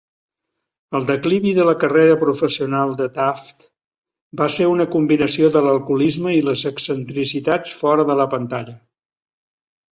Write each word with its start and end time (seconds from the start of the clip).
El 0.99 1.03
declivi 1.09 1.51
de 1.57 1.65
la 1.67 1.75
carrera 1.83 2.15
professional 2.23 2.95
de 3.03 3.07
Tuft 3.19 3.61
va 4.43 4.49
ser 4.57 4.71
una 4.71 4.89
combinació 4.97 5.53
de 5.59 5.65
l'alcoholisme 5.69 6.35
i 6.39 6.43
les 6.51 6.67
excentricitats 6.73 7.79
fora 7.85 8.11
de 8.13 8.21
la 8.25 8.31
pantalla. 8.37 8.79